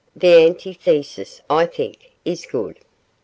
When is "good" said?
2.47-2.79